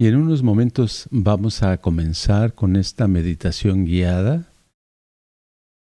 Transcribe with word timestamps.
Y 0.00 0.06
en 0.06 0.16
unos 0.16 0.42
momentos 0.42 1.08
vamos 1.10 1.62
a 1.62 1.76
comenzar 1.76 2.54
con 2.54 2.76
esta 2.76 3.06
meditación 3.06 3.84
guiada, 3.84 4.50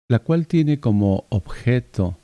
la 0.10 0.20
cual 0.20 0.48
tiene 0.48 0.80
como 0.80 1.26
objeto 1.28 2.18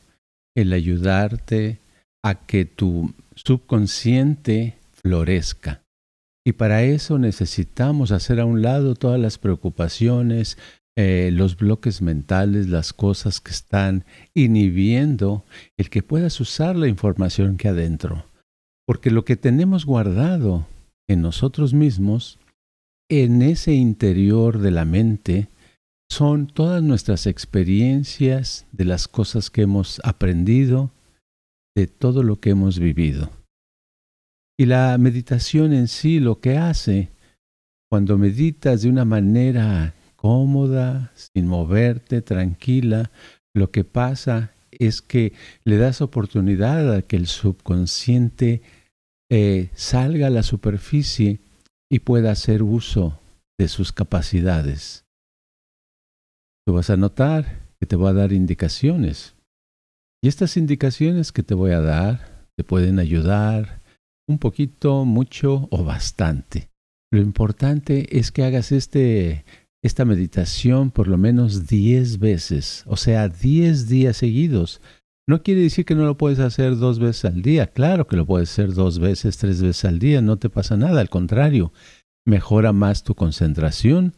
el 0.55 0.71
ayudarte 0.71 1.79
a 2.23 2.35
que 2.35 2.63
tu 2.63 3.13
subconsciente 3.35 4.77
florezca. 4.93 5.81
Y 6.45 6.53
para 6.53 6.81
eso 6.83 7.19
necesitamos 7.19 8.13
hacer 8.13 8.39
a 8.39 8.45
un 8.45 8.61
lado 8.61 8.95
todas 8.95 9.19
las 9.19 9.37
preocupaciones, 9.37 10.57
eh, 10.95 11.29
los 11.33 11.57
bloques 11.57 12.01
mentales, 12.01 12.69
las 12.69 12.93
cosas 12.93 13.41
que 13.41 13.51
están 13.51 14.05
inhibiendo 14.33 15.43
el 15.75 15.89
que 15.89 16.03
puedas 16.03 16.39
usar 16.39 16.77
la 16.77 16.87
información 16.87 17.57
que 17.57 17.67
adentro. 17.67 18.23
Porque 18.87 19.11
lo 19.11 19.25
que 19.25 19.35
tenemos 19.35 19.85
guardado 19.85 20.67
en 21.11 21.21
nosotros 21.21 21.73
mismos, 21.73 22.39
en 23.09 23.41
ese 23.41 23.73
interior 23.73 24.59
de 24.59 24.71
la 24.71 24.85
mente, 24.85 25.49
son 26.09 26.47
todas 26.47 26.83
nuestras 26.83 27.25
experiencias 27.27 28.65
de 28.71 28.85
las 28.85 29.07
cosas 29.07 29.49
que 29.49 29.61
hemos 29.61 30.01
aprendido, 30.03 30.91
de 31.75 31.87
todo 31.87 32.23
lo 32.23 32.39
que 32.39 32.49
hemos 32.49 32.79
vivido. 32.79 33.29
Y 34.59 34.65
la 34.65 34.97
meditación 34.97 35.73
en 35.73 35.87
sí 35.87 36.19
lo 36.19 36.39
que 36.39 36.57
hace, 36.57 37.09
cuando 37.89 38.17
meditas 38.17 38.81
de 38.81 38.89
una 38.89 39.05
manera 39.05 39.93
cómoda, 40.15 41.11
sin 41.15 41.47
moverte, 41.47 42.21
tranquila, 42.21 43.09
lo 43.53 43.71
que 43.71 43.83
pasa 43.83 44.51
es 44.71 45.01
que 45.01 45.33
le 45.63 45.77
das 45.77 46.01
oportunidad 46.01 46.93
a 46.93 47.01
que 47.01 47.15
el 47.15 47.27
subconsciente 47.27 48.61
eh, 49.33 49.69
salga 49.75 50.27
a 50.27 50.29
la 50.29 50.43
superficie 50.43 51.39
y 51.89 51.99
pueda 51.99 52.31
hacer 52.31 52.63
uso 52.63 53.21
de 53.57 53.69
sus 53.69 53.93
capacidades. 53.93 55.05
Tú 56.67 56.73
vas 56.73 56.89
a 56.89 56.97
notar 56.97 57.69
que 57.79 57.85
te 57.85 57.95
voy 57.95 58.09
a 58.09 58.13
dar 58.13 58.33
indicaciones. 58.33 59.35
Y 60.21 60.27
estas 60.27 60.57
indicaciones 60.57 61.31
que 61.31 61.43
te 61.43 61.53
voy 61.53 61.71
a 61.71 61.79
dar 61.79 62.45
te 62.57 62.65
pueden 62.65 62.99
ayudar 62.99 63.81
un 64.27 64.37
poquito, 64.37 65.05
mucho 65.05 65.69
o 65.71 65.85
bastante. 65.85 66.69
Lo 67.09 67.21
importante 67.21 68.19
es 68.19 68.31
que 68.31 68.43
hagas 68.43 68.73
este, 68.73 69.45
esta 69.81 70.03
meditación 70.03 70.91
por 70.91 71.07
lo 71.07 71.17
menos 71.17 71.67
10 71.67 72.19
veces, 72.19 72.83
o 72.85 72.97
sea, 72.97 73.29
10 73.29 73.87
días 73.87 74.17
seguidos 74.17 74.81
no 75.27 75.43
quiere 75.43 75.61
decir 75.61 75.85
que 75.85 75.95
no 75.95 76.05
lo 76.05 76.17
puedes 76.17 76.39
hacer 76.39 76.77
dos 76.77 76.99
veces 76.99 77.25
al 77.25 77.41
día. 77.41 77.67
Claro 77.67 78.07
que 78.07 78.15
lo 78.15 78.25
puedes 78.25 78.51
hacer 78.51 78.73
dos 78.73 78.99
veces, 78.99 79.37
tres 79.37 79.61
veces 79.61 79.85
al 79.85 79.99
día. 79.99 80.21
No 80.21 80.37
te 80.37 80.49
pasa 80.49 80.77
nada. 80.77 81.01
Al 81.01 81.09
contrario, 81.09 81.71
mejora 82.25 82.73
más 82.73 83.03
tu 83.03 83.15
concentración, 83.15 84.13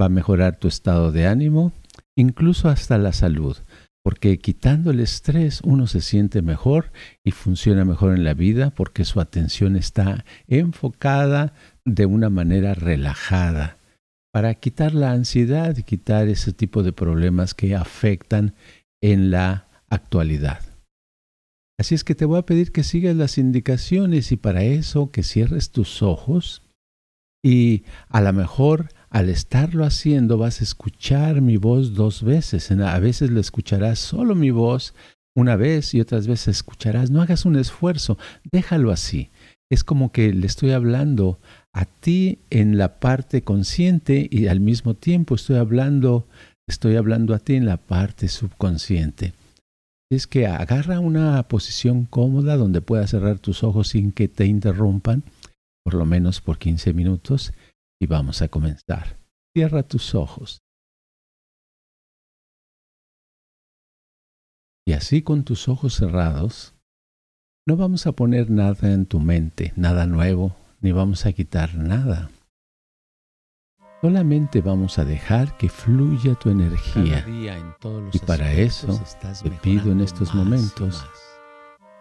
va 0.00 0.06
a 0.06 0.10
mejorar 0.10 0.56
tu 0.56 0.68
estado 0.68 1.12
de 1.12 1.26
ánimo, 1.26 1.72
incluso 2.16 2.68
hasta 2.68 2.98
la 2.98 3.12
salud. 3.12 3.56
Porque 4.02 4.38
quitando 4.38 4.90
el 4.90 5.00
estrés 5.00 5.60
uno 5.62 5.86
se 5.86 6.02
siente 6.02 6.42
mejor 6.42 6.92
y 7.24 7.30
funciona 7.30 7.84
mejor 7.84 8.14
en 8.14 8.22
la 8.22 8.34
vida 8.34 8.70
porque 8.70 9.04
su 9.04 9.18
atención 9.18 9.76
está 9.76 10.26
enfocada 10.46 11.54
de 11.86 12.04
una 12.04 12.28
manera 12.28 12.74
relajada 12.74 13.78
para 14.30 14.54
quitar 14.54 14.94
la 14.94 15.12
ansiedad 15.12 15.76
y 15.76 15.84
quitar 15.84 16.28
ese 16.28 16.52
tipo 16.52 16.82
de 16.82 16.92
problemas 16.92 17.54
que 17.54 17.74
afectan 17.74 18.54
en 19.00 19.30
la 19.30 19.68
actualidad. 19.94 20.60
Así 21.78 21.94
es 21.94 22.04
que 22.04 22.14
te 22.14 22.24
voy 22.24 22.38
a 22.38 22.46
pedir 22.46 22.70
que 22.70 22.84
sigas 22.84 23.16
las 23.16 23.36
indicaciones 23.36 24.30
y 24.30 24.36
para 24.36 24.62
eso 24.62 25.10
que 25.10 25.22
cierres 25.22 25.70
tus 25.70 26.02
ojos 26.02 26.62
y 27.44 27.82
a 28.08 28.22
lo 28.22 28.32
mejor 28.32 28.88
al 29.10 29.28
estarlo 29.28 29.84
haciendo 29.84 30.38
vas 30.38 30.60
a 30.60 30.64
escuchar 30.64 31.42
mi 31.42 31.56
voz 31.56 31.94
dos 31.94 32.22
veces. 32.22 32.70
A 32.70 32.98
veces 33.00 33.30
lo 33.30 33.40
escucharás 33.40 33.98
solo 33.98 34.34
mi 34.34 34.50
voz 34.50 34.94
una 35.36 35.56
vez 35.56 35.94
y 35.94 36.00
otras 36.00 36.26
veces 36.26 36.56
escucharás. 36.56 37.10
No 37.10 37.20
hagas 37.20 37.44
un 37.44 37.56
esfuerzo, 37.56 38.18
déjalo 38.50 38.92
así. 38.92 39.30
Es 39.70 39.84
como 39.84 40.10
que 40.10 40.32
le 40.32 40.46
estoy 40.46 40.70
hablando 40.70 41.38
a 41.72 41.84
ti 41.84 42.38
en 42.50 42.78
la 42.78 43.00
parte 43.00 43.42
consciente 43.42 44.28
y 44.30 44.46
al 44.46 44.60
mismo 44.60 44.94
tiempo 44.94 45.34
estoy 45.34 45.56
hablando, 45.56 46.26
estoy 46.68 46.96
hablando 46.96 47.34
a 47.34 47.40
ti 47.40 47.56
en 47.56 47.66
la 47.66 47.78
parte 47.78 48.28
subconsciente 48.28 49.34
es 50.14 50.26
que 50.26 50.46
agarra 50.46 51.00
una 51.00 51.42
posición 51.48 52.04
cómoda 52.04 52.56
donde 52.56 52.80
puedas 52.80 53.10
cerrar 53.10 53.38
tus 53.38 53.62
ojos 53.62 53.88
sin 53.88 54.12
que 54.12 54.28
te 54.28 54.46
interrumpan, 54.46 55.24
por 55.84 55.94
lo 55.94 56.04
menos 56.04 56.40
por 56.40 56.58
15 56.58 56.92
minutos, 56.92 57.52
y 58.00 58.06
vamos 58.06 58.42
a 58.42 58.48
comenzar. 58.48 59.18
Cierra 59.54 59.82
tus 59.82 60.14
ojos. 60.14 60.60
Y 64.86 64.92
así 64.92 65.22
con 65.22 65.44
tus 65.44 65.68
ojos 65.68 65.94
cerrados, 65.94 66.74
no 67.66 67.76
vamos 67.76 68.06
a 68.06 68.12
poner 68.12 68.50
nada 68.50 68.92
en 68.92 69.06
tu 69.06 69.20
mente, 69.20 69.72
nada 69.76 70.06
nuevo, 70.06 70.54
ni 70.80 70.92
vamos 70.92 71.24
a 71.24 71.32
quitar 71.32 71.74
nada. 71.74 72.30
Solamente 74.04 74.60
vamos 74.60 74.98
a 74.98 75.04
dejar 75.06 75.56
que 75.56 75.70
fluya 75.70 76.34
tu 76.34 76.50
energía. 76.50 77.24
y 78.12 78.18
para 78.18 78.52
eso 78.52 79.00
te 79.42 79.50
pido 79.50 79.92
en 79.92 80.02
estos 80.02 80.34
momentos 80.34 81.08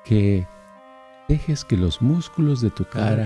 que 0.04 0.46
dejes 1.30 1.64
que 1.64 1.78
los 1.78 2.02
músculos 2.02 2.60
de 2.60 2.72
tu 2.72 2.84
cara 2.84 3.26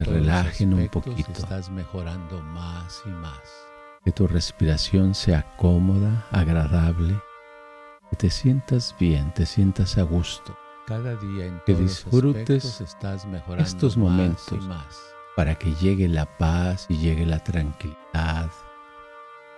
relajen 0.00 0.74
un 0.74 0.88
poquito. 0.88 1.30
Estás 1.30 1.70
mejorando 1.70 2.42
más 2.42 3.00
y 3.06 3.10
más. 3.10 3.38
Que 4.04 4.10
tu 4.10 4.26
respiración 4.26 5.14
sea 5.14 5.46
cómoda, 5.56 6.26
agradable. 6.32 7.14
Que 8.10 8.16
te 8.16 8.30
sientas 8.30 8.92
bien, 8.98 9.32
te 9.34 9.46
sientas 9.46 9.98
a 9.98 10.02
gusto. 10.02 10.58
Cada 10.88 11.14
día 11.14 11.46
en 11.46 11.62
que 11.64 11.76
disfrutes 11.76 12.82
estos 13.56 13.96
momentos 13.96 14.68
para 15.36 15.54
que 15.54 15.74
llegue 15.74 16.08
la 16.08 16.24
paz 16.38 16.86
y 16.88 16.96
llegue 16.96 17.26
la 17.26 17.38
tranquilidad. 17.38 18.50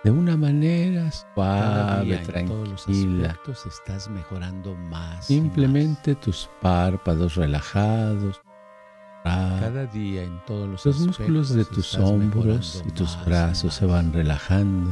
De 0.03 0.11
una 0.11 0.37
manera 0.37 1.09
suave, 1.11 2.17
tranquila. 2.17 3.37
estás 3.65 4.09
mejorando 4.09 4.75
más. 4.75 5.25
Simplemente 5.25 6.15
tus 6.15 6.49
párpados 6.61 7.35
relajados. 7.35 8.39
Cada 9.23 9.85
día 9.87 10.23
en 10.23 10.43
todos 10.45 10.67
los, 10.69 10.85
los 10.85 10.99
músculos 10.99 11.53
de 11.53 11.65
tus 11.65 11.95
hombros 11.95 12.83
y 12.85 12.91
tus 12.91 13.17
brazos 13.25 13.73
se 13.73 13.85
van 13.85 14.13
relajando. 14.13 14.91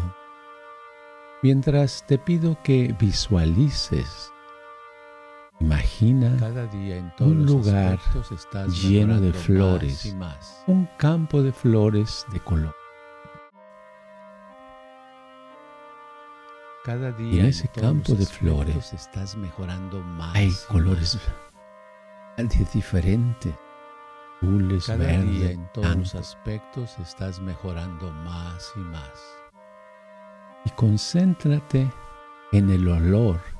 Mientras 1.41 2.05
te 2.05 2.17
pido 2.17 2.57
que 2.63 2.95
visualices 2.99 4.31
Imagina 5.59 6.37
un 7.19 7.45
lugar 7.45 7.99
lleno 8.69 9.19
de 9.19 9.33
flores, 9.33 10.15
un 10.67 10.87
campo 10.97 11.41
de 11.41 11.51
flores 11.51 12.25
de 12.31 12.39
color. 12.41 12.75
Cada 16.85 17.11
día 17.11 17.41
en 17.41 17.47
ese 17.47 17.67
campo 17.69 18.13
de 18.13 18.25
flores 18.25 18.93
estás 18.93 19.35
mejorando 19.35 19.99
más 20.01 20.35
hay 20.35 20.53
colores 20.69 21.19
diferentes, 22.71 23.55
azules, 24.37 24.85
Cada 24.85 24.99
verdes, 24.99 25.31
día 25.31 25.51
en 25.51 25.67
todos 25.73 25.95
los 25.95 26.15
aspectos 26.15 26.97
estás 26.99 27.39
mejorando 27.39 28.11
más 28.11 28.71
y 28.75 28.79
más. 28.79 29.11
Y 30.65 30.69
concéntrate 30.71 31.91
en 32.51 32.69
el 32.69 32.87
olor 32.87 33.56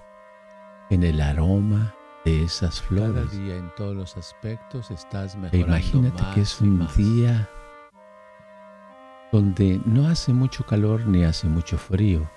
en 0.90 1.03
el 1.03 1.22
aroma 1.22 1.94
de 2.25 2.44
esas 2.44 2.81
flores. 2.81 3.28
Cada 3.30 3.44
día 3.44 3.56
en 3.56 3.74
todos 3.75 3.96
los 3.96 4.18
aspectos 4.18 4.92
estás 4.92 5.36
e 5.36 5.38
mejorando. 5.38 5.68
imagínate 5.68 6.24
que 6.34 6.42
es 6.42 6.62
un 6.62 6.88
día 6.96 7.50
donde 9.31 9.81
no 9.86 10.07
hace 10.07 10.34
mucho 10.34 10.66
calor 10.66 11.06
ni 11.06 11.24
hace 11.24 11.48
mucho 11.48 11.78
frío. 11.78 12.30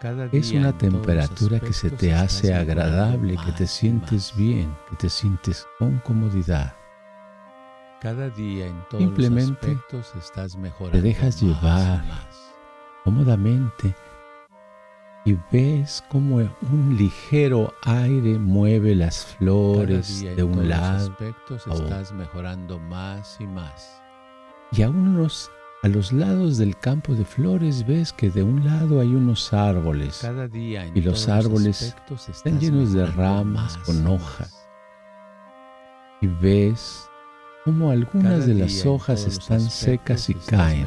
Cada 0.00 0.28
día 0.28 0.40
es 0.40 0.52
una 0.52 0.76
temperatura 0.76 1.60
que 1.60 1.72
se 1.72 1.90
te 1.90 2.12
hace 2.12 2.52
agradable, 2.54 3.36
que 3.44 3.52
te 3.52 3.66
sientes 3.66 4.34
bien, 4.36 4.76
que 4.90 4.96
te 4.96 5.08
sientes 5.08 5.66
con 5.78 5.98
comodidad. 6.00 6.74
Cada 8.00 8.28
día 8.28 8.66
en 8.66 8.84
todos 8.90 9.02
Simplemente 9.02 9.50
los 9.50 9.54
aspectos 9.54 10.12
estás 10.16 10.56
mejorando. 10.56 10.98
Te 10.98 11.02
dejas 11.02 11.40
llevar 11.40 12.04
cómodamente 13.02 13.94
y 15.24 15.38
ves 15.50 16.04
como 16.08 16.36
un 16.36 16.96
ligero 16.98 17.72
aire 17.82 18.38
mueve 18.38 18.94
las 18.94 19.24
flores 19.24 20.20
de 20.20 20.42
un 20.42 20.68
lado 20.68 21.12
aspectos 21.12 21.66
estás 21.66 22.12
mejorando 22.12 22.78
más 22.78 23.38
y 23.40 23.46
más. 23.46 24.02
Y 24.72 24.82
a 24.82 24.90
unos 24.90 25.50
a 25.82 25.88
los 25.88 26.12
lados 26.12 26.58
del 26.58 26.76
campo 26.78 27.14
de 27.14 27.24
flores 27.24 27.86
ves 27.86 28.12
que 28.12 28.30
de 28.30 28.42
un 28.42 28.64
lado 28.64 29.00
hay 29.00 29.08
unos 29.14 29.52
árboles 29.52 30.20
Cada 30.22 30.48
día 30.48 30.90
y 30.94 31.00
los 31.02 31.28
árboles 31.28 31.94
están 32.28 32.58
llenos 32.58 32.92
de 32.92 33.06
ramas 33.06 33.76
con 33.78 34.06
hojas. 34.06 34.68
Y 36.20 36.26
ves 36.26 37.08
como 37.64 37.90
algunas 37.90 38.46
de 38.46 38.54
las 38.54 38.84
hojas 38.84 39.26
están 39.26 39.60
secas 39.60 40.28
y 40.28 40.34
caen 40.34 40.86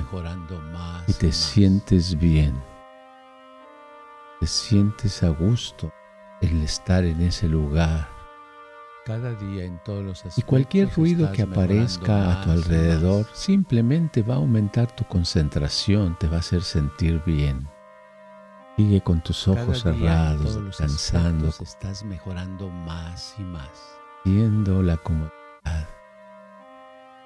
y 1.08 1.14
te 1.14 1.32
sientes 1.32 2.18
bien. 2.18 2.54
Te 4.40 4.46
sientes 4.46 5.24
a 5.24 5.30
gusto 5.30 5.92
el 6.42 6.62
estar 6.62 7.04
en 7.04 7.22
ese 7.22 7.48
lugar. 7.48 8.08
Cada 9.04 9.34
día 9.34 9.64
en 9.64 9.82
todos 9.84 10.04
los 10.04 10.38
y 10.38 10.42
cualquier 10.44 10.94
ruido 10.94 11.32
que 11.32 11.42
aparezca 11.42 12.32
a 12.32 12.44
tu 12.44 12.52
alrededor 12.52 13.26
simplemente 13.34 14.22
va 14.22 14.36
a 14.36 14.38
aumentar 14.38 14.96
tu 14.96 15.06
concentración, 15.06 16.18
te 16.20 16.28
va 16.28 16.36
a 16.36 16.40
hacer 16.40 16.62
sentir 16.62 17.24
bien. 17.26 17.68
Sigue 18.76 19.02
con 19.02 19.24
tus 19.24 19.48
ojos 19.48 19.82
cerrados, 19.82 20.64
descansando. 20.64 21.48
Estás 21.60 22.04
mejorando 22.04 22.70
más 22.70 23.34
y 23.40 23.44
más. 23.44 23.72
Viendo 24.24 24.84
la 24.84 24.98
comodidad 24.98 25.37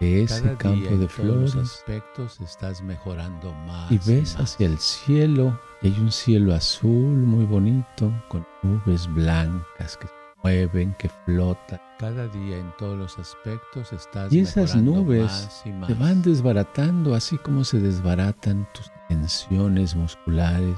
de 0.01 0.23
ese 0.23 0.57
campo 0.57 0.97
de 0.97 1.07
flores. 1.07 1.55
aspectos 1.55 2.41
estás 2.41 2.81
mejorando 2.81 3.53
más. 3.53 3.91
Y 3.91 3.99
ves 3.99 4.35
hacia 4.35 4.65
el 4.65 4.77
cielo 4.79 5.59
y 5.81 5.87
hay 5.87 5.99
un 5.99 6.11
cielo 6.11 6.55
azul 6.55 7.17
muy 7.17 7.45
bonito 7.45 8.11
con 8.27 8.45
nubes 8.63 9.07
blancas 9.13 9.97
que 9.97 10.07
se 10.07 10.13
mueven, 10.43 10.95
que 10.95 11.07
flotan. 11.25 11.79
Cada 11.99 12.27
día 12.27 12.57
en 12.57 12.73
todos 12.77 12.97
los 12.97 13.19
aspectos 13.19 13.93
estás 13.93 14.33
Y 14.33 14.39
esas 14.39 14.75
nubes 14.75 15.63
te 15.85 15.93
van 15.93 16.23
desbaratando 16.23 17.13
así 17.13 17.37
como 17.37 17.63
se 17.63 17.79
desbaratan 17.79 18.67
tus 18.73 18.91
tensiones 19.07 19.95
musculares 19.95 20.77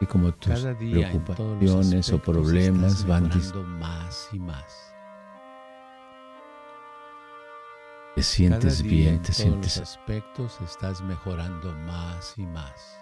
y 0.00 0.06
como 0.06 0.32
tus 0.32 0.60
preocupaciones 0.64 2.12
o 2.12 2.18
problemas 2.18 3.06
van 3.06 3.30
más 3.78 4.28
y 4.32 4.40
más. 4.40 4.91
Te 8.14 8.22
sientes 8.22 8.82
bien, 8.82 9.22
te 9.22 9.32
sientes. 9.32 9.78
Los 9.78 9.88
aspectos 9.88 10.60
estás 10.60 11.00
mejorando 11.02 11.72
más 11.72 12.34
y 12.36 12.46
más. 12.46 12.98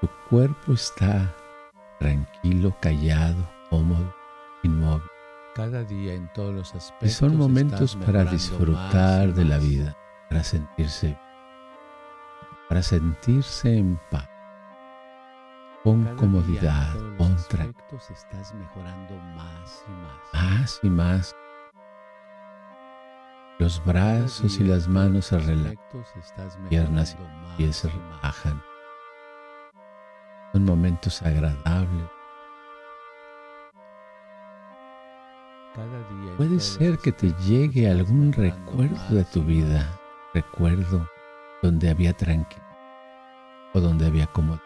Tu 0.00 0.08
cuerpo 0.28 0.74
está 0.74 1.34
tranquilo, 1.98 2.76
callado, 2.80 3.48
cómodo, 3.70 4.14
inmóvil. 4.62 5.08
Cada 5.54 5.82
día 5.82 6.14
en 6.14 6.30
todos 6.34 6.54
los 6.54 6.74
aspectos. 6.74 7.08
Y 7.08 7.12
son 7.12 7.36
momentos 7.36 7.96
para 7.96 8.24
disfrutar 8.24 9.32
de 9.32 9.44
la 9.44 9.58
vida, 9.58 9.96
para 10.28 10.44
sentirse, 10.44 11.18
para 12.68 12.82
sentirse 12.82 13.78
en 13.78 13.98
paz 14.10 14.28
con 15.82 16.04
comodidad, 16.16 16.92
con 17.16 17.34
estás 18.10 18.54
mejorando 18.54 19.16
más 19.34 19.84
y 19.86 19.90
más. 19.90 20.34
Más 20.34 20.80
y 20.82 20.90
más. 20.90 21.36
Los 23.58 23.84
brazos 23.84 24.60
y 24.60 24.64
las 24.64 24.88
manos 24.88 25.26
se 25.26 25.38
relajan, 25.38 25.78
piernas 26.68 27.16
y 27.18 27.56
pies 27.56 27.76
se 27.76 27.88
relajan. 27.88 28.62
Son 30.52 30.64
momentos 30.64 31.20
agradables. 31.22 32.08
Puede 36.36 36.60
ser 36.60 36.98
que 36.98 37.12
te 37.12 37.32
llegue 37.46 37.90
algún 37.90 38.32
recuerdo 38.32 39.14
de 39.14 39.24
tu 39.24 39.42
vida, 39.42 39.98
recuerdo 40.34 41.08
donde 41.62 41.90
había 41.90 42.12
tranquilidad 42.12 42.66
o 43.74 43.80
donde 43.80 44.06
había 44.06 44.26
comodidad 44.28 44.58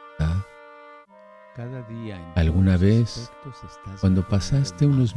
Alguna 2.35 2.79
vez, 2.79 3.31
cuando 4.01 4.27
pasaste 4.27 4.87
unos 4.87 5.15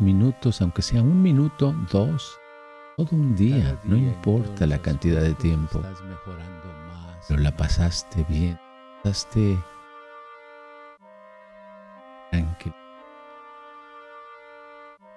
minutos, 0.00 0.62
aunque 0.62 0.80
sea 0.80 1.02
un 1.02 1.22
minuto, 1.22 1.74
dos, 1.92 2.38
todo 2.96 3.08
un 3.12 3.34
día, 3.34 3.78
no 3.84 3.96
importa 3.96 4.66
la 4.66 4.78
cantidad 4.78 5.20
de 5.20 5.34
tiempo, 5.34 5.82
pero 7.28 7.40
la 7.40 7.56
pasaste 7.56 8.24
bien, 8.28 8.58
pasaste 9.02 9.58
tranquilo. 12.30 12.76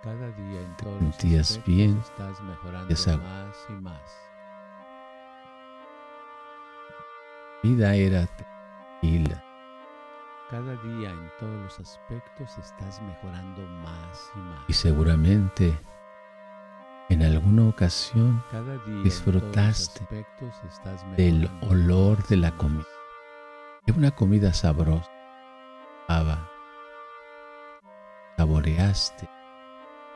Cada 0.03 0.31
día 0.31 0.62
en 0.62 0.75
te 0.75 0.85
sentías 0.85 1.62
bien, 1.65 1.97
estás 2.00 2.41
mejorando 2.41 2.95
más 3.18 3.65
y 3.69 3.74
más. 3.74 4.27
vida 7.63 7.95
era 7.95 8.25
tranquila. 8.27 9.44
Cada 10.50 10.75
día 10.77 11.12
en 11.12 11.31
todos 11.39 11.56
los 11.63 11.79
aspectos 11.79 12.57
estás 12.57 13.01
mejorando 13.01 13.62
más 13.83 14.31
y 14.35 14.39
más. 14.39 14.59
Y 14.69 14.74
seguramente 14.74 15.77
en 17.09 17.24
alguna 17.24 17.69
ocasión 17.69 18.44
disfrutaste 19.04 20.06
del 21.15 21.50
olor 21.62 22.25
de 22.27 22.38
la 22.38 22.51
comida. 22.51 22.86
Es 23.86 23.95
una 23.95 24.12
comida 24.12 24.54
sabrosa. 24.54 25.12
Saboreaste 28.38 29.30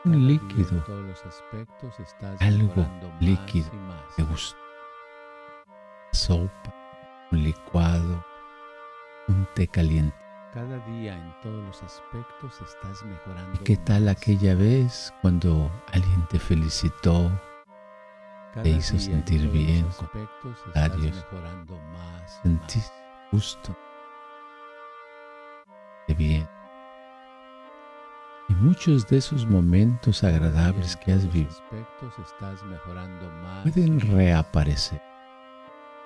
un 0.04 0.28
líquido, 0.28 0.84
algo 2.40 2.86
líquido, 3.20 3.70
te 4.16 4.24
gustó. 4.24 4.58
Sopa, 6.12 6.74
un 7.32 7.44
licuado, 7.44 8.26
un 9.28 9.48
té 9.54 9.68
caliente. 9.68 10.21
Cada 10.54 10.80
día 10.80 11.16
en 11.16 11.34
todos 11.42 11.64
los 11.64 11.82
aspectos 11.82 12.60
estás 12.62 13.06
mejorando. 13.06 13.54
¿Y 13.56 13.64
qué 13.64 13.78
tal 13.78 14.10
aquella 14.10 14.54
vez 14.54 15.14
cuando 15.22 15.72
alguien 15.94 16.28
te 16.28 16.40
felicitó, 16.40 17.32
te 18.62 18.68
hizo 18.68 19.00
sentir 19.00 19.50
bien 19.50 19.88
con 19.98 20.28
comentarios, 20.42 21.26
sentiste 22.44 22.94
gusto, 23.32 23.74
de 26.10 26.14
bien? 26.16 26.50
Y 28.50 28.54
muchos 28.56 29.08
de 29.08 29.20
esos 29.20 29.46
momentos 29.46 30.22
agradables 30.22 30.98
que 30.98 31.14
has 31.14 31.32
vivido 31.32 31.56
pueden 33.64 34.02
reaparecer 34.02 35.02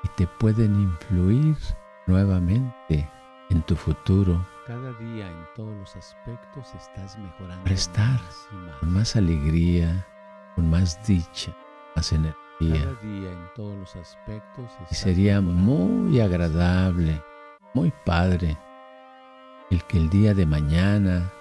y 0.04 0.08
te 0.10 0.28
pueden 0.28 0.80
influir 0.82 1.58
nuevamente 2.06 3.10
en 3.50 3.62
tu 3.64 3.76
futuro. 3.76 4.46
Cada 4.66 4.92
día 4.94 5.30
en 5.30 5.46
todos 5.56 5.76
los 5.76 5.96
aspectos 5.96 6.74
estás 6.76 7.18
mejorando. 7.18 7.64
Para 7.64 7.76
estar 7.76 8.20
con 8.80 8.94
más 8.94 9.16
alegría, 9.16 10.06
con 10.56 10.70
más 10.70 11.06
dicha, 11.06 11.56
más 11.96 12.12
energía. 12.12 12.36
Cada 12.60 13.02
día 13.02 13.32
en 13.32 13.48
todos 13.56 13.78
los 13.78 13.96
aspectos. 13.96 14.72
Y 14.90 14.96
sería 14.96 15.42
muy 15.42 16.20
agradable, 16.20 17.22
muy 17.74 17.94
padre, 18.06 18.58
el 19.70 19.84
que 19.84 19.98
el 19.98 20.10
día 20.10 20.34
de 20.34 20.46
mañana 20.46 21.32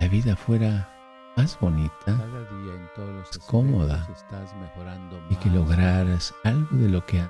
la 0.00 0.08
vida 0.08 0.34
fuera 0.34 0.88
más 1.36 1.58
bonita, 1.60 1.92
Cada 2.04 2.26
día 2.26 2.74
en 2.74 2.88
todos 2.94 3.10
los 3.10 3.38
cómoda 3.46 4.06
estás 4.12 4.54
mejorando 4.56 5.22
y 5.30 5.36
que 5.36 5.48
lograras 5.48 6.34
algo 6.44 6.76
de 6.76 6.88
lo 6.88 7.06
que 7.06 7.24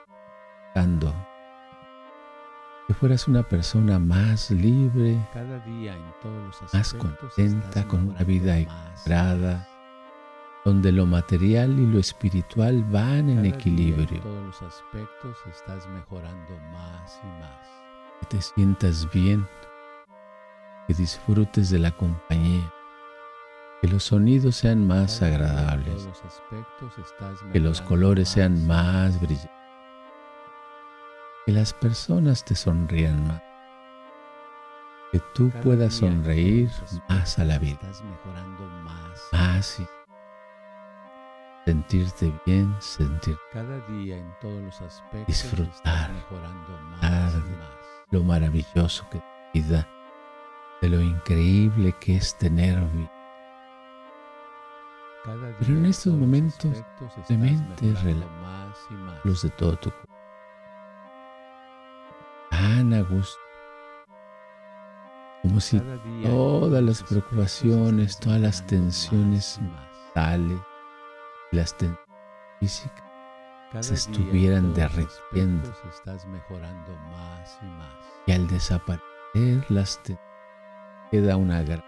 ando 0.75 1.14
que 2.92 2.99
fueras 2.99 3.26
una 3.26 3.42
persona 3.42 3.99
más 3.99 4.50
libre, 4.50 5.16
Cada 5.32 5.58
día 5.61 5.96
en 5.96 6.12
todos 6.20 6.61
los 6.61 6.75
más 6.75 6.92
contenta, 6.92 7.88
con 7.88 8.11
una 8.11 8.22
vida 8.22 8.58
equilibrada, 8.58 9.66
donde 10.62 10.92
lo 10.92 11.06
material 11.06 11.78
y 11.78 11.87
lo 11.87 11.99
espiritual 11.99 12.84
van 12.84 13.30
en 13.30 13.46
equilibrio. 13.46 14.16
en 14.16 14.20
todos 14.20 14.44
los 14.44 14.62
aspectos 14.62 15.38
estás 15.49 15.88
mejorando 15.88 16.58
más 16.70 17.18
y 17.25 17.26
más. 17.40 17.66
Que 18.20 18.26
te 18.26 18.42
sientas 18.42 19.11
bien, 19.11 19.49
que 20.87 20.92
disfrutes 20.92 21.70
de 21.70 21.78
la 21.78 21.92
compañía, 21.92 22.70
que 23.80 23.88
los 23.88 24.04
sonidos 24.04 24.56
sean 24.56 24.87
más 24.87 25.22
agradables, 25.22 26.08
que 27.54 27.61
los 27.61 27.80
colores 27.80 28.28
sean 28.28 28.66
más 28.66 29.18
brillantes 29.18 29.62
que 31.44 31.52
las 31.52 31.72
personas 31.72 32.44
te 32.44 32.54
sonrían 32.54 33.26
más, 33.26 33.42
que 35.11 35.20
tú 35.34 35.50
puedas 35.62 35.94
sonreír 35.94 36.70
más 37.08 37.38
a 37.38 37.44
la 37.44 37.58
vida, 37.58 37.80
más. 39.32 39.80
Y 39.80 39.87
sentirte 41.64 42.32
bien, 42.44 42.75
sentir 42.80 43.37
cada 43.52 43.78
día 43.88 44.16
en 44.16 44.34
todos 44.40 44.61
los 44.62 44.80
aspectos 44.80 45.26
disfrutar 45.26 46.12
mejorando 46.12 46.78
más 47.00 47.34
lo 48.11 48.22
maravilloso 48.22 49.08
que 49.11 49.18
es 49.18 49.25
vida, 49.54 49.88
de 50.80 50.88
lo 50.88 51.00
increíble 51.00 51.94
que 52.00 52.16
es 52.16 52.37
tener 52.37 52.78
vida. 52.90 53.11
Pero 55.25 55.76
en 55.76 55.87
estos 55.87 56.12
momentos, 56.14 56.84
de 57.28 57.38
mente 57.38 57.94
relaja 58.02 58.75
los 59.25 59.42
de 59.42 59.50
todo 59.50 59.76
tu 59.76 59.90
cuerpo 59.90 60.12
tan 62.92 63.00
a 63.00 63.02
gusto, 63.02 63.40
como 65.42 65.61
si 65.61 65.80
todas 66.22 66.82
las 66.82 67.02
preocupaciones, 67.02 68.18
todas 68.18 68.40
las 68.40 68.66
tensiones 68.66 69.61
mentales 69.61 70.61
las 71.52 71.76
tensiones 71.76 72.06
físicas 72.61 73.04
se 73.80 73.94
estuvieran 73.94 74.75
derritiendo. 74.75 75.72
Estás 75.90 76.26
mejorando 76.26 76.96
más 77.11 77.58
y 77.62 77.66
más. 77.66 77.94
Y 78.26 78.32
al 78.32 78.46
desaparecer 78.49 79.64
las 79.68 80.02
tensiones 80.02 80.32
queda 81.11 81.37
una 81.37 81.62
gran 81.62 81.82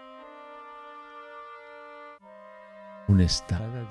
un 3.07 3.21
estado 3.21 3.87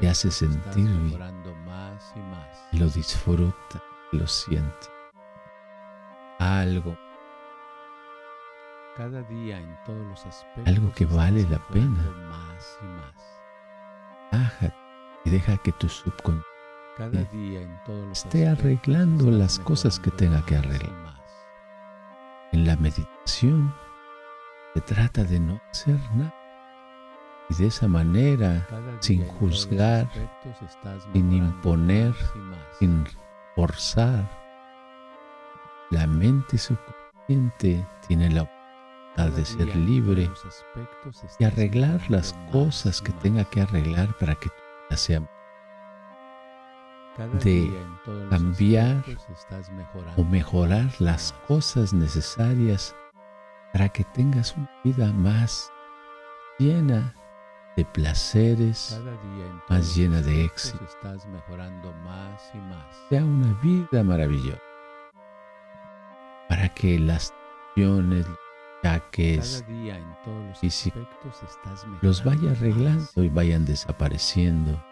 que 0.00 0.08
hace 0.08 0.30
sentir 0.30 0.88
bien, 0.88 1.66
más 1.66 2.12
y 2.14 2.20
más. 2.20 2.68
lo 2.72 2.88
disfruta, 2.88 3.82
lo 4.12 4.26
siente. 4.26 4.97
Algo, 6.48 6.96
cada 8.96 9.22
día 9.22 9.58
en 9.58 9.78
todos 9.84 10.04
los 10.06 10.26
aspectos 10.26 10.66
algo 10.66 10.92
que 10.92 11.04
vale 11.04 11.46
la 11.48 11.58
pena. 11.68 12.02
Más 12.30 12.78
y 12.80 12.84
más. 12.86 13.40
Baja 14.32 14.74
y 15.24 15.30
deja 15.30 15.56
que 15.58 15.72
tu 15.72 15.88
subconsciente 15.88 16.48
cada 16.96 17.22
día 17.24 17.60
en 17.60 17.78
todos 17.84 18.08
los 18.08 18.24
esté 18.24 18.48
arreglando 18.48 19.30
las 19.30 19.58
cosas 19.60 20.00
que 20.00 20.10
tenga 20.10 20.44
que 20.46 20.56
arreglar. 20.56 21.22
En 22.52 22.66
la 22.66 22.76
meditación 22.76 23.72
se 24.74 24.80
trata 24.80 25.22
de 25.24 25.38
no 25.38 25.60
hacer 25.70 26.00
nada 26.14 26.34
y 27.50 27.54
de 27.54 27.66
esa 27.68 27.88
manera, 27.88 28.66
sin 29.00 29.24
juzgar, 29.26 30.08
sin 31.12 31.32
imponer, 31.32 32.14
sin 32.78 33.06
forzar, 33.54 34.28
la 35.90 36.06
mente 36.06 36.58
subconsciente 36.58 37.86
tiene 38.06 38.30
la 38.30 38.42
oportunidad 38.42 39.36
de 39.36 39.44
ser 39.44 39.76
libre 39.76 40.30
y 41.38 41.44
arreglar 41.44 42.00
las 42.08 42.34
cosas 42.52 43.00
que 43.00 43.12
tenga 43.12 43.44
que 43.44 43.60
arreglar 43.62 44.16
para 44.18 44.34
que 44.34 44.48
tu 44.48 44.96
sea 44.96 45.22
de 47.42 47.72
cambiar 48.30 49.04
o 50.16 50.24
mejorar 50.24 50.88
las 51.00 51.32
cosas 51.48 51.92
necesarias 51.92 52.94
para 53.72 53.88
que 53.88 54.04
tengas 54.04 54.56
una 54.56 54.70
vida 54.84 55.12
más 55.12 55.72
llena 56.58 57.14
de 57.76 57.84
placeres, 57.84 59.00
más 59.68 59.96
llena 59.96 60.20
de 60.20 60.44
éxito. 60.44 60.84
Sea 63.08 63.24
una 63.24 63.52
vida 63.60 64.02
maravillosa. 64.02 64.60
Para 66.68 66.74
que 66.74 66.98
las 66.98 67.34
acciones, 67.74 68.26
es 69.12 69.64
físicos 70.60 71.06
los 72.02 72.22
vaya 72.24 72.50
arreglando 72.50 73.22
y 73.22 73.28
vayan 73.30 73.64
desapareciendo. 73.64 74.82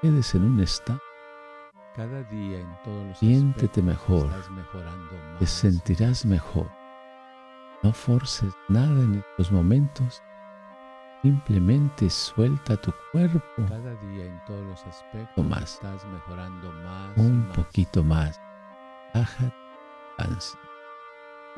Quedes 0.00 0.34
en 0.34 0.44
un 0.44 0.60
estado. 0.60 1.00
Cada 1.94 2.22
día 2.24 2.60
en 2.60 2.82
todos 2.82 3.06
los 3.08 3.18
Siéntete 3.18 3.82
mejor. 3.82 4.30
Te 5.38 5.46
sentirás 5.46 6.24
mejor. 6.24 6.70
No 7.82 7.92
forces 7.92 8.54
nada 8.68 9.02
en 9.02 9.16
estos 9.16 9.52
momentos 9.52 10.22
Simplemente 11.22 12.08
suelta 12.10 12.76
tu 12.76 12.92
cuerpo. 13.10 13.66
Cada 13.68 13.94
día 13.96 14.26
en 14.26 14.40
todos 14.46 14.64
los 14.64 14.86
aspectos 14.86 15.44
más. 15.44 15.74
estás 15.74 16.04
mejorando 16.06 16.72
más. 16.72 17.16
Un 17.16 17.48
poquito 17.52 18.04
más. 18.04 18.40
Baja 19.12 19.52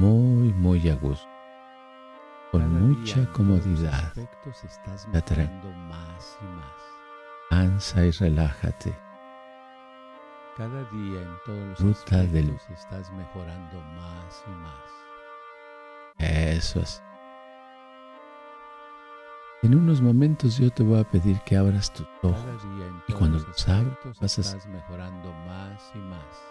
Muy, 0.00 0.54
muy 0.54 0.88
a 0.88 0.94
gusto. 0.94 1.28
Con 2.52 2.72
mucha 2.72 3.30
comodidad. 3.32 4.14
Mejorando 5.12 5.70
más 5.72 6.38
y 6.40 6.44
más. 7.50 7.96
Y 7.96 8.10
relájate. 8.12 8.98
Cada 10.56 10.84
día 10.84 11.20
en 11.20 11.36
todos 11.44 11.68
los 11.68 11.80
Ruta 11.80 12.22
del... 12.22 12.58
estás 12.72 13.12
mejorando 13.12 13.78
más 13.94 14.42
y 14.46 14.50
más. 14.52 14.90
Eso 16.16 16.80
es. 16.80 17.02
En 19.62 19.74
unos 19.74 20.00
momentos 20.00 20.56
yo 20.56 20.70
te 20.70 20.82
voy 20.82 21.00
a 21.00 21.04
pedir 21.04 21.38
que 21.42 21.58
abras 21.58 21.92
tus 21.92 22.08
ojos 22.22 22.66
y 23.06 23.12
cuando 23.12 23.38
los 23.38 23.68
abras 23.68 24.18
vas 24.18 24.38
a 24.38 24.40
estar 24.40 24.66
mejorando 24.70 25.30
más 25.46 25.92
y 25.94 25.98
más. 25.98 26.42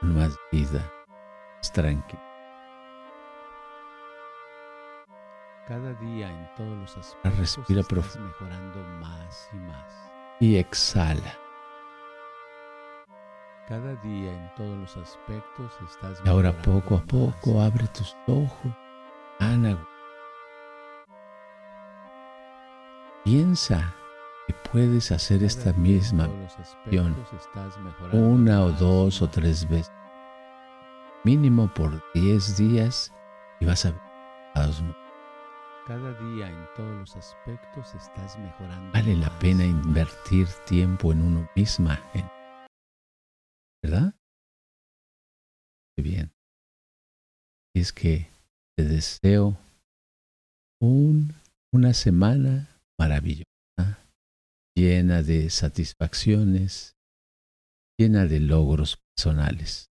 Con 0.00 0.14
más 0.14 0.36
vida, 0.50 0.92
más 1.56 1.72
tranquilo. 1.72 2.31
Cada 5.66 5.94
día 5.94 6.28
en 6.28 6.54
todos 6.56 6.76
los 6.76 6.96
aspectos 6.96 7.38
Respira 7.38 7.80
estás 7.80 7.94
profundo. 7.94 8.28
mejorando 8.28 8.82
más 9.00 9.48
y 9.52 9.56
más. 9.56 10.10
Y 10.40 10.56
exhala. 10.56 11.38
Cada 13.68 13.94
día 13.96 14.32
en 14.32 14.54
todos 14.56 14.76
los 14.76 14.96
aspectos 14.96 15.72
estás 15.88 16.20
Y 16.24 16.28
ahora 16.28 16.52
poco 16.62 16.96
a 16.96 17.02
poco 17.02 17.54
más. 17.54 17.72
abre 17.72 17.86
tus 17.88 18.16
ojos. 18.26 18.72
Ana, 19.38 19.78
Piensa 23.24 23.94
que 24.48 24.54
puedes 24.72 25.12
hacer 25.12 25.44
esta 25.44 25.72
misma 25.74 26.24
acción 26.24 27.16
una 28.12 28.64
o 28.64 28.72
dos 28.72 29.22
o 29.22 29.28
tres 29.28 29.68
veces, 29.68 29.92
mínimo 31.22 31.72
por 31.72 32.02
10 32.14 32.56
días 32.56 33.14
y 33.60 33.66
vas 33.66 33.86
a 33.86 33.92
ver 33.92 34.00
Cada 35.84 36.12
día 36.14 36.48
en 36.48 36.68
todos 36.76 36.96
los 36.96 37.16
aspectos 37.16 37.92
estás 37.96 38.38
mejorando. 38.38 38.92
Vale 38.92 39.16
la 39.16 39.36
pena 39.40 39.64
invertir 39.64 40.46
tiempo 40.64 41.10
en 41.10 41.22
uno 41.22 41.50
misma, 41.56 42.00
¿verdad? 43.82 44.14
Muy 45.96 46.04
bien. 46.04 46.32
Y 47.74 47.80
es 47.80 47.92
que 47.92 48.30
te 48.76 48.84
deseo 48.84 49.58
un, 50.80 51.34
una 51.72 51.94
semana 51.94 52.68
maravillosa, 52.96 53.44
llena 54.76 55.24
de 55.24 55.50
satisfacciones, 55.50 56.94
llena 57.98 58.26
de 58.26 58.38
logros 58.38 58.98
personales. 59.16 59.91